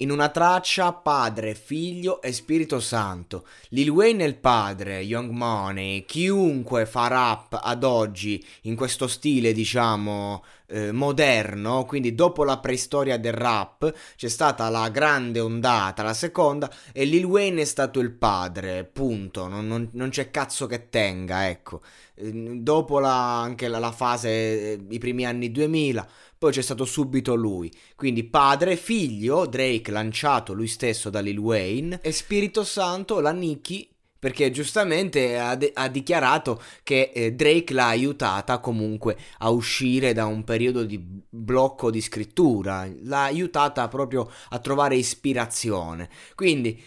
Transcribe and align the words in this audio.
in 0.00 0.10
una 0.10 0.28
traccia 0.28 0.92
Padre, 0.92 1.54
Figlio 1.54 2.22
e 2.22 2.32
Spirito 2.32 2.80
Santo. 2.80 3.46
Lil 3.70 3.90
Wayne 3.90 4.24
è 4.24 4.26
il 4.26 4.36
padre, 4.36 5.00
Young 5.00 5.30
Money, 5.30 6.04
chiunque 6.04 6.86
fa 6.86 7.08
rap 7.08 7.58
ad 7.60 7.84
oggi 7.84 8.44
in 8.62 8.76
questo 8.76 9.06
stile, 9.06 9.52
diciamo, 9.52 10.42
eh, 10.70 10.92
moderno, 10.92 11.84
quindi 11.84 12.14
dopo 12.14 12.44
la 12.44 12.58
preistoria 12.58 13.18
del 13.18 13.32
rap 13.32 13.92
c'è 14.16 14.28
stata 14.28 14.68
la 14.68 14.88
grande 14.88 15.40
ondata, 15.40 16.02
la 16.02 16.14
seconda, 16.14 16.70
e 16.92 17.04
Lil 17.04 17.24
Wayne 17.24 17.62
è 17.62 17.66
stato 17.66 18.00
il 18.00 18.12
padre, 18.12 18.84
punto, 18.84 19.48
non, 19.48 19.66
non, 19.66 19.90
non 19.92 20.08
c'è 20.08 20.30
cazzo 20.30 20.66
che 20.66 20.88
tenga, 20.88 21.48
ecco. 21.48 21.82
Eh, 22.14 22.30
dopo 22.60 23.00
la, 23.00 23.40
anche 23.40 23.68
la, 23.68 23.78
la 23.78 23.92
fase, 23.92 24.28
eh, 24.28 24.86
i 24.88 24.98
primi 24.98 25.26
anni 25.26 25.50
2000, 25.50 26.08
poi 26.40 26.52
c'è 26.52 26.62
stato 26.62 26.86
subito 26.86 27.34
lui. 27.34 27.70
Quindi 27.94 28.24
padre, 28.24 28.74
figlio, 28.76 29.44
Drake 29.44 29.90
lanciato 29.90 30.54
lui 30.54 30.68
stesso 30.68 31.10
da 31.10 31.20
Lil 31.20 31.36
Wayne 31.36 31.98
e 32.00 32.12
Spirito 32.12 32.64
Santo, 32.64 33.20
la 33.20 33.30
Nicki 33.30 33.86
perché 34.18 34.50
giustamente 34.50 35.38
ha, 35.38 35.54
de- 35.54 35.70
ha 35.74 35.88
dichiarato 35.88 36.62
che 36.82 37.10
eh, 37.14 37.34
Drake 37.34 37.74
l'ha 37.74 37.88
aiutata 37.88 38.58
comunque 38.58 39.18
a 39.40 39.50
uscire 39.50 40.14
da 40.14 40.24
un 40.24 40.42
periodo 40.42 40.84
di 40.84 40.98
blocco 41.28 41.90
di 41.90 42.00
scrittura, 42.00 42.88
l'ha 43.02 43.24
aiutata 43.24 43.86
proprio 43.88 44.30
a 44.48 44.58
trovare 44.60 44.96
ispirazione. 44.96 46.08
Quindi 46.34 46.82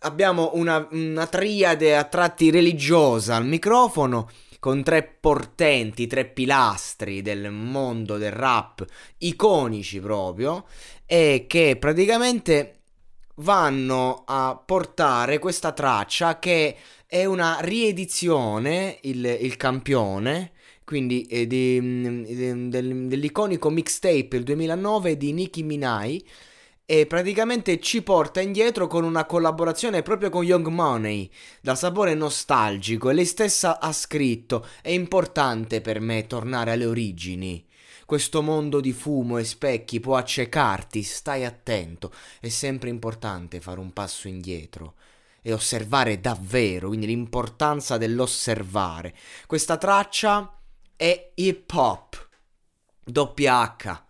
abbiamo 0.00 0.50
una, 0.54 0.86
una 0.90 1.26
triade 1.26 1.96
a 1.96 2.04
tratti 2.04 2.50
religiosa 2.50 3.36
al 3.36 3.46
microfono 3.46 4.28
con 4.60 4.84
tre 4.84 5.02
portenti, 5.02 6.06
tre 6.06 6.26
pilastri 6.26 7.22
del 7.22 7.50
mondo 7.50 8.18
del 8.18 8.30
rap, 8.30 8.84
iconici 9.18 9.98
proprio, 10.00 10.66
e 11.06 11.46
che 11.48 11.76
praticamente 11.80 12.74
vanno 13.36 14.22
a 14.26 14.62
portare 14.64 15.38
questa 15.38 15.72
traccia 15.72 16.38
che 16.38 16.76
è 17.06 17.24
una 17.24 17.58
riedizione, 17.60 18.98
il, 19.02 19.24
il 19.24 19.56
campione, 19.56 20.52
quindi 20.84 21.22
eh, 21.22 21.46
di, 21.46 21.80
di, 21.80 22.68
del, 22.68 23.06
dell'iconico 23.06 23.70
mixtape 23.70 24.36
il 24.36 24.42
2009 24.42 25.16
di 25.16 25.32
Nicki 25.32 25.62
Minaj 25.62 26.18
e 26.90 27.06
praticamente 27.06 27.78
ci 27.78 28.02
porta 28.02 28.40
indietro 28.40 28.88
con 28.88 29.04
una 29.04 29.24
collaborazione 29.24 30.02
proprio 30.02 30.28
con 30.28 30.42
Young 30.42 30.66
Money, 30.66 31.30
dal 31.60 31.78
sapore 31.78 32.14
nostalgico 32.14 33.08
e 33.08 33.12
lei 33.12 33.26
stessa 33.26 33.78
ha 33.78 33.92
scritto 33.92 34.66
è 34.82 34.90
importante 34.90 35.80
per 35.82 36.00
me 36.00 36.26
tornare 36.26 36.72
alle 36.72 36.86
origini. 36.86 37.64
Questo 38.04 38.42
mondo 38.42 38.80
di 38.80 38.92
fumo 38.92 39.38
e 39.38 39.44
specchi 39.44 40.00
può 40.00 40.16
accecarti, 40.16 41.04
stai 41.04 41.44
attento, 41.44 42.12
è 42.40 42.48
sempre 42.48 42.88
importante 42.88 43.60
fare 43.60 43.78
un 43.78 43.92
passo 43.92 44.26
indietro 44.26 44.94
e 45.42 45.52
osservare 45.52 46.20
davvero, 46.20 46.88
quindi 46.88 47.06
l'importanza 47.06 47.98
dell'osservare. 47.98 49.14
Questa 49.46 49.76
traccia 49.76 50.58
è 50.96 51.30
hip 51.36 51.72
hop, 51.72 52.28
doppia 53.04 53.76
H 53.78 54.08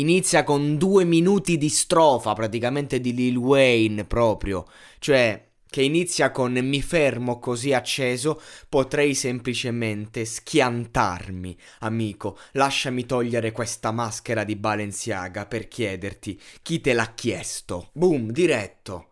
inizia 0.00 0.44
con 0.44 0.76
due 0.76 1.04
minuti 1.04 1.56
di 1.56 1.68
strofa 1.68 2.32
praticamente 2.32 3.00
di 3.00 3.14
Lil 3.14 3.36
Wayne 3.36 4.04
proprio, 4.04 4.66
cioè 4.98 5.48
che 5.70 5.82
inizia 5.82 6.32
con 6.32 6.52
mi 6.52 6.82
fermo 6.82 7.38
così 7.38 7.72
acceso, 7.72 8.42
potrei 8.68 9.14
semplicemente 9.14 10.24
schiantarmi, 10.24 11.56
amico, 11.80 12.36
lasciami 12.52 13.06
togliere 13.06 13.52
questa 13.52 13.92
maschera 13.92 14.42
di 14.42 14.56
Balenciaga 14.56 15.46
per 15.46 15.68
chiederti 15.68 16.40
chi 16.62 16.80
te 16.80 16.92
l'ha 16.92 17.14
chiesto. 17.14 17.90
Boom, 17.92 18.32
diretto 18.32 19.09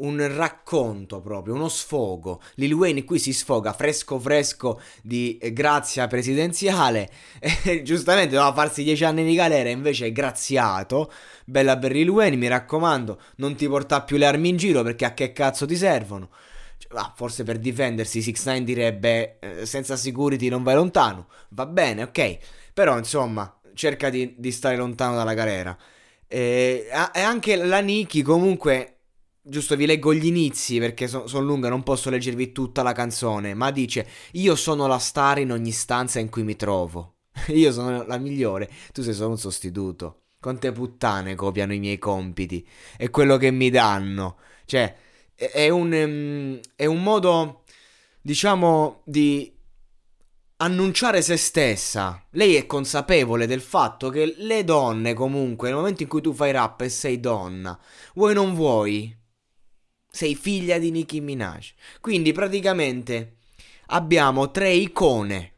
un 0.00 0.34
racconto 0.34 1.20
proprio, 1.20 1.54
uno 1.54 1.68
sfogo. 1.68 2.40
Lil 2.54 2.72
Wayne 2.72 3.04
qui 3.04 3.18
si 3.18 3.32
sfoga 3.32 3.72
fresco 3.72 4.18
fresco 4.18 4.80
di 5.02 5.38
grazia 5.52 6.06
presidenziale 6.06 7.10
giustamente 7.82 8.34
doveva 8.34 8.52
farsi 8.52 8.82
dieci 8.82 9.04
anni 9.04 9.24
di 9.24 9.34
galera 9.34 9.68
invece 9.70 10.06
è 10.06 10.12
graziato. 10.12 11.12
Bella 11.44 11.78
per 11.78 11.92
Lil 11.92 12.08
Wayne, 12.08 12.36
mi 12.36 12.48
raccomando, 12.48 13.20
non 13.36 13.54
ti 13.54 13.66
porta 13.68 14.02
più 14.02 14.16
le 14.16 14.26
armi 14.26 14.50
in 14.50 14.56
giro 14.56 14.82
perché 14.82 15.04
a 15.04 15.14
che 15.14 15.32
cazzo 15.32 15.66
ti 15.66 15.76
servono? 15.76 16.30
Ah, 16.92 17.12
forse 17.14 17.44
per 17.44 17.58
difendersi 17.58 18.20
6 18.20 18.34
9 18.44 18.64
direbbe 18.64 19.38
eh, 19.38 19.66
senza 19.66 19.96
security 19.96 20.48
non 20.48 20.62
vai 20.62 20.74
lontano. 20.74 21.28
Va 21.50 21.66
bene, 21.66 22.02
ok. 22.04 22.38
Però 22.72 22.96
insomma, 22.98 23.60
cerca 23.74 24.10
di, 24.10 24.34
di 24.36 24.50
stare 24.50 24.76
lontano 24.76 25.16
dalla 25.16 25.34
galera. 25.34 25.76
E, 26.26 26.86
e 27.12 27.20
anche 27.20 27.56
la 27.56 27.80
Niki 27.80 28.22
comunque 28.22 28.99
Giusto, 29.42 29.74
vi 29.74 29.86
leggo 29.86 30.12
gli 30.12 30.26
inizi 30.26 30.78
perché 30.78 31.08
sono 31.08 31.26
son 31.26 31.46
lunga, 31.46 31.70
non 31.70 31.82
posso 31.82 32.10
leggervi 32.10 32.52
tutta 32.52 32.82
la 32.82 32.92
canzone, 32.92 33.54
ma 33.54 33.70
dice 33.70 34.06
Io 34.32 34.54
sono 34.54 34.86
la 34.86 34.98
star 34.98 35.38
in 35.38 35.50
ogni 35.50 35.72
stanza 35.72 36.18
in 36.18 36.28
cui 36.28 36.42
mi 36.42 36.56
trovo. 36.56 37.14
Io 37.48 37.72
sono 37.72 38.04
la 38.04 38.18
migliore, 38.18 38.70
tu 38.92 39.02
sei 39.02 39.14
solo 39.14 39.30
un 39.30 39.38
sostituto. 39.38 40.24
Quante 40.40 40.72
puttane 40.72 41.34
copiano 41.34 41.72
i 41.72 41.78
miei 41.78 41.98
compiti. 41.98 42.66
È 42.96 43.10
quello 43.10 43.36
che 43.36 43.50
mi 43.50 43.70
danno. 43.70 44.38
Cioè, 44.64 44.94
è 45.34 45.68
un, 45.68 45.92
um, 45.92 46.60
è 46.76 46.86
un 46.86 47.02
modo, 47.02 47.64
diciamo, 48.20 49.02
di 49.04 49.52
annunciare 50.58 51.22
se 51.22 51.36
stessa. 51.36 52.24
Lei 52.30 52.54
è 52.56 52.66
consapevole 52.66 53.46
del 53.46 53.60
fatto 53.60 54.10
che 54.10 54.34
le 54.38 54.64
donne, 54.64 55.14
comunque, 55.14 55.68
nel 55.68 55.76
momento 55.76 56.02
in 56.02 56.08
cui 56.08 56.20
tu 56.22 56.32
fai 56.32 56.52
rap 56.52 56.82
e 56.82 56.88
sei 56.88 57.20
donna, 57.20 57.78
vuoi 58.14 58.34
non 58.34 58.54
vuoi, 58.54 59.14
sei 60.10 60.34
figlia 60.34 60.78
di 60.78 60.90
Nicki 60.90 61.20
Minaj. 61.20 61.72
Quindi 62.00 62.32
praticamente 62.32 63.36
abbiamo 63.86 64.50
tre 64.50 64.72
icone. 64.72 65.52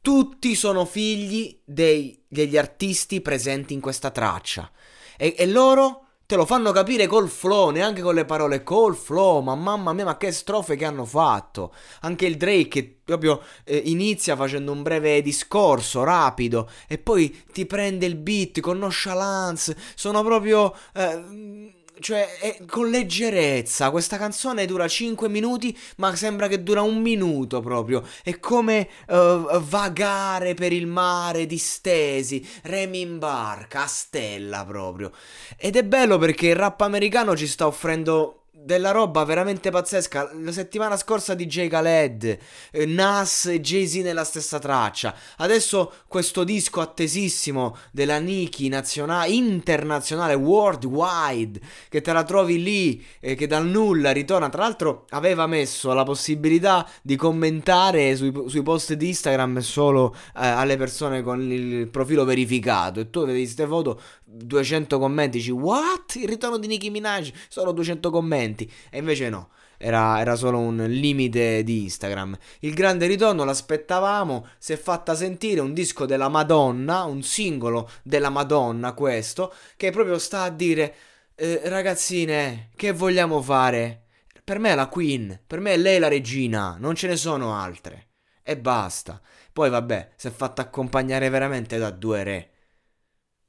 Tutti 0.00 0.54
sono 0.54 0.84
figli 0.84 1.60
dei, 1.64 2.22
degli 2.28 2.56
artisti 2.56 3.20
presenti 3.20 3.74
in 3.74 3.80
questa 3.80 4.10
traccia. 4.10 4.70
E, 5.16 5.34
e, 5.36 5.46
loro 5.46 6.02
te 6.26 6.36
lo 6.36 6.44
fanno 6.44 6.70
capire 6.70 7.06
col 7.06 7.28
flow, 7.28 7.70
neanche 7.70 8.02
con 8.02 8.14
le 8.14 8.24
parole, 8.24 8.62
col 8.62 8.94
flow. 8.94 9.40
Ma 9.40 9.56
mamma 9.56 9.92
mia, 9.92 10.04
ma 10.04 10.16
che 10.16 10.30
strofe 10.30 10.76
che 10.76 10.84
hanno 10.84 11.04
fatto. 11.04 11.74
Anche 12.02 12.26
il 12.26 12.36
Drake 12.36 12.98
proprio 13.02 13.42
eh, 13.64 13.76
inizia 13.86 14.36
facendo 14.36 14.70
un 14.70 14.82
breve 14.82 15.22
discorso 15.22 16.04
rapido 16.04 16.70
e 16.86 16.98
poi 16.98 17.44
ti 17.52 17.66
prende 17.66 18.06
il 18.06 18.16
beat 18.16 18.60
con 18.60 18.78
nonchalance. 18.78 19.76
Sono 19.96 20.22
proprio... 20.22 20.72
Eh, 20.94 21.74
cioè, 22.00 22.38
è 22.38 22.58
con 22.66 22.90
leggerezza. 22.90 23.90
Questa 23.90 24.16
canzone 24.16 24.66
dura 24.66 24.88
5 24.88 25.28
minuti, 25.28 25.76
ma 25.96 26.14
sembra 26.14 26.48
che 26.48 26.62
dura 26.62 26.82
un 26.82 27.00
minuto 27.00 27.60
proprio. 27.60 28.02
È 28.22 28.38
come 28.38 28.88
uh, 29.08 29.60
vagare 29.60 30.54
per 30.54 30.72
il 30.72 30.86
mare 30.86 31.46
distesi, 31.46 32.46
remi 32.62 33.00
in 33.00 33.18
barca, 33.18 33.84
a 33.84 33.86
stella 33.86 34.64
proprio. 34.64 35.12
Ed 35.56 35.76
è 35.76 35.84
bello 35.84 36.18
perché 36.18 36.48
il 36.48 36.56
rap 36.56 36.80
americano 36.80 37.36
ci 37.36 37.46
sta 37.46 37.66
offrendo 37.66 38.45
della 38.58 38.90
roba 38.90 39.22
veramente 39.24 39.70
pazzesca. 39.70 40.30
La 40.40 40.50
settimana 40.50 40.96
scorsa 40.96 41.34
DJ 41.34 41.68
Khaled, 41.68 42.38
eh, 42.72 42.86
Nas 42.86 43.46
e 43.46 43.60
Jay-Z 43.60 43.96
nella 43.96 44.24
stessa 44.24 44.58
traccia. 44.58 45.14
Adesso 45.36 45.92
questo 46.08 46.42
disco 46.42 46.80
attesissimo 46.80 47.76
della 47.92 48.18
Nicki 48.18 48.68
nazionale, 48.68 49.30
internazionale, 49.30 50.34
worldwide, 50.34 51.60
che 51.90 52.00
te 52.00 52.12
la 52.12 52.22
trovi 52.22 52.62
lì, 52.62 53.04
eh, 53.20 53.34
che 53.34 53.46
dal 53.46 53.66
nulla 53.66 54.10
ritorna. 54.12 54.48
Tra 54.48 54.62
l'altro 54.62 55.04
aveva 55.10 55.46
messo 55.46 55.92
la 55.92 56.04
possibilità 56.04 56.88
di 57.02 57.16
commentare 57.16 58.16
sui, 58.16 58.32
sui 58.46 58.62
post 58.62 58.94
di 58.94 59.08
Instagram 59.08 59.58
solo 59.58 60.14
eh, 60.14 60.46
alle 60.46 60.78
persone 60.78 61.22
con 61.22 61.40
il 61.52 61.88
profilo 61.88 62.24
verificato. 62.24 63.00
E 63.00 63.10
tu 63.10 63.26
vedi 63.26 63.42
queste 63.42 63.66
foto 63.66 64.00
200 64.24 64.98
commenti, 64.98 65.38
dici 65.38 65.50
what? 65.50 66.16
Il 66.16 66.28
ritorno 66.28 66.56
di 66.56 66.66
Nicki 66.66 66.90
Minaj, 66.90 67.30
solo 67.48 67.72
200 67.72 68.10
commenti. 68.10 68.45
E 68.54 68.98
invece 68.98 69.28
no, 69.28 69.50
era, 69.78 70.20
era, 70.20 70.36
solo 70.36 70.58
un 70.58 70.84
limite 70.88 71.62
di 71.64 71.82
Instagram. 71.82 72.36
Il 72.60 72.74
grande 72.74 73.06
ritorno 73.06 73.44
l'aspettavamo, 73.44 74.48
si 74.58 74.72
è 74.72 74.76
fatta 74.76 75.14
sentire 75.14 75.60
un 75.60 75.72
disco 75.72 76.06
della 76.06 76.28
Madonna, 76.28 77.04
un 77.04 77.22
singolo 77.22 77.90
della 78.02 78.30
Madonna 78.30 78.92
questo, 78.92 79.52
che 79.76 79.90
proprio 79.90 80.18
sta 80.18 80.42
a 80.42 80.50
dire, 80.50 80.94
eh, 81.34 81.62
ragazzine, 81.64 82.70
che 82.76 82.92
vogliamo 82.92 83.42
fare? 83.42 84.04
Per 84.42 84.58
me 84.58 84.70
è 84.70 84.74
la 84.74 84.86
Queen, 84.86 85.40
per 85.46 85.60
me 85.60 85.72
è 85.72 85.76
lei 85.76 85.98
la 85.98 86.08
regina, 86.08 86.76
non 86.78 86.94
ce 86.94 87.08
ne 87.08 87.16
sono 87.16 87.54
altre. 87.54 88.10
E 88.42 88.56
basta. 88.56 89.20
Poi 89.52 89.70
vabbè, 89.70 90.12
si 90.16 90.28
è 90.28 90.30
fatta 90.30 90.62
accompagnare 90.62 91.28
veramente 91.30 91.78
da 91.78 91.90
due 91.90 92.22
re. 92.22 92.50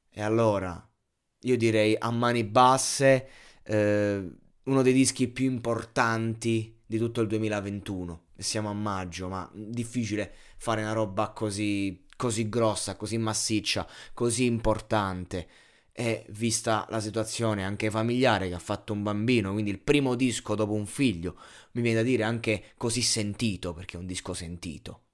E 0.09 0.23
allora, 0.23 0.83
io 1.41 1.57
direi 1.57 1.95
a 1.99 2.09
mani 2.09 2.43
basse, 2.43 3.27
eh, 3.61 4.27
uno 4.67 4.81
dei 4.81 4.93
dischi 4.93 5.27
più 5.27 5.49
importanti 5.49 6.79
di 6.85 6.97
tutto 6.97 7.21
il 7.21 7.27
2021. 7.27 8.25
Siamo 8.37 8.69
a 8.69 8.73
maggio, 8.73 9.27
ma 9.27 9.49
difficile 9.53 10.33
fare 10.57 10.81
una 10.81 10.93
roba 10.93 11.29
così, 11.29 12.05
così 12.15 12.47
grossa, 12.49 12.95
così 12.95 13.17
massiccia, 13.17 13.87
così 14.13 14.45
importante. 14.45 15.47
e 15.99 16.27
vista 16.29 16.85
la 16.91 16.99
situazione 16.99 17.63
anche 17.63 17.89
familiare 17.89 18.49
che 18.49 18.53
ha 18.53 18.59
fatto 18.59 18.93
un 18.93 19.01
bambino, 19.01 19.51
quindi 19.51 19.71
il 19.71 19.79
primo 19.79 20.13
disco 20.13 20.53
dopo 20.53 20.73
un 20.73 20.85
figlio, 20.85 21.35
mi 21.71 21.81
viene 21.81 21.97
da 21.97 22.03
dire 22.03 22.21
anche 22.23 22.73
così 22.77 23.01
sentito, 23.01 23.73
perché 23.73 23.97
è 23.97 23.99
un 23.99 24.05
disco 24.05 24.33
sentito. 24.35 25.06